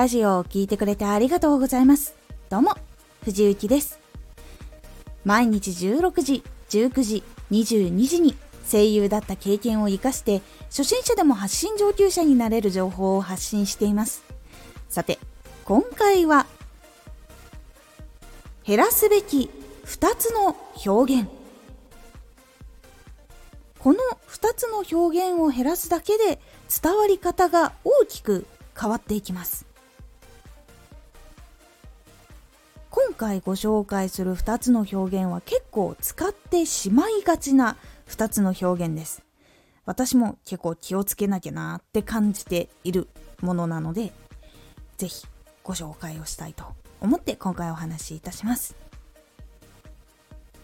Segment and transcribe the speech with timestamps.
[0.00, 2.14] ラジオを聴いてくれてありがとうございます。
[2.48, 2.74] どうも、
[3.22, 4.00] 藤幸です。
[5.26, 8.34] 毎日16時、19時、22時に
[8.72, 10.40] 声優だった経験を活かして
[10.70, 14.22] 初心者でも発信上級者になれる情報を発信しています。
[14.88, 15.18] さて、
[15.66, 16.46] 今回は
[18.64, 19.50] 減らすべき
[19.84, 21.28] 2つの表現
[23.78, 23.98] この
[24.30, 26.40] 2つの表現を減らすだけで
[26.82, 29.68] 伝わり方が大きく変わっていきます
[33.20, 37.76] 回ご紹介する2つの表現は結構使ってしまいがちな
[38.08, 39.22] 2つの表現です。
[39.84, 43.08] 私も結構気をつけなきゃなって感じている
[43.42, 44.12] ものなので
[44.96, 45.26] 是非
[45.62, 46.64] ご紹介をしたいと
[47.02, 48.74] 思って今回お話しいたします。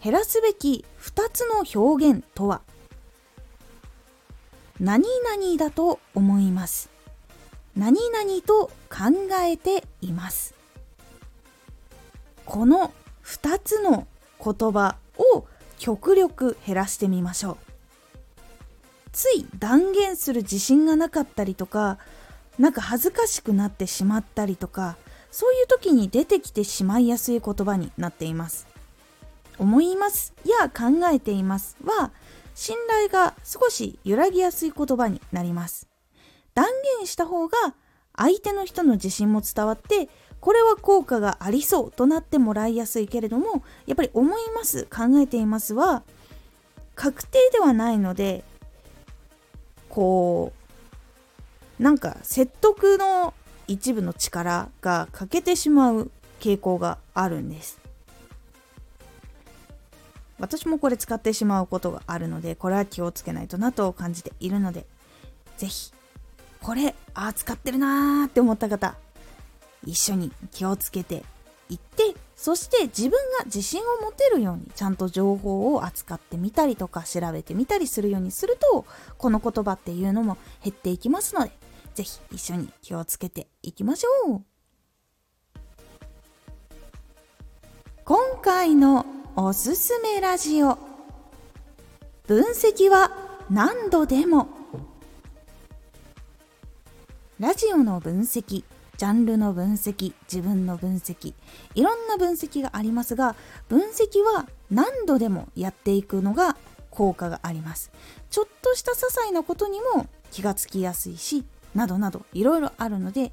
[0.03, 2.61] 減らすべき2つの表現とは？
[4.79, 6.89] 何々だと思います。
[7.75, 10.56] 何々と考えています。
[12.47, 12.93] この
[13.25, 14.07] 2つの
[14.43, 15.45] 言葉を
[15.77, 17.57] 極力減らしてみましょう。
[19.11, 21.97] つい断言する自信がなかったりとか
[22.57, 24.95] なんか恥ずかしくなってしまったりとか
[25.29, 28.65] そういう時に出てきてしまいやすい言葉になっています。
[29.59, 32.11] 思いますや考えていますは
[32.53, 35.87] 信頼が少し揺らぎやすい言葉になります。
[36.53, 36.65] 断
[36.99, 37.75] 言した方が
[38.17, 40.09] 相手の人の自信も伝わって
[40.41, 46.03] これは効果がありそうとなってもらいやすいけれどもやっぱり思います考えていますは
[46.95, 48.43] 確定ではないので
[49.89, 50.51] こ
[51.79, 53.33] うなんか説得の
[53.67, 57.79] 一部の力が欠けてしまう傾向があるんです。
[60.39, 64.85] 私もこれ使ってしまうことがあるのでこれは気をつけないとなと感じているので
[65.57, 65.91] 是非
[66.61, 68.95] これあ使ってるなーって思った方
[69.85, 71.23] 一緒に気をつけて
[71.69, 78.85] いってそして自分が自信を持てるようにちゃんと情報を扱ってみたりとか調べてみたりするようにすると
[79.17, 81.51] この言葉っていうのも減っていきますので
[81.95, 84.41] 是非一緒に気をつけていきましょう。
[88.05, 89.05] 今回の
[89.35, 90.77] おすすめラジオ。
[92.27, 93.11] 分析は
[93.49, 94.47] 何度でも。
[97.39, 98.63] ラジオの分析
[98.97, 101.35] ジャンルの分析自分の分析
[101.75, 103.35] いろんな分析がありますが
[103.69, 106.57] 分析は何度でもやっていくのが
[106.89, 107.91] 効果があります。
[108.31, 113.31] ちょっとした些細なことにも気がつきやすいしなどなどいろいろあるので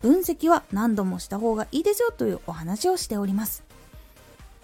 [0.00, 3.62] 分析は何度もした方がいいですよというお話をしております。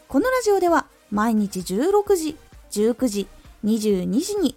[0.09, 2.37] このラジオでは毎日16時、
[2.71, 3.29] 19時、
[3.63, 4.57] 22時に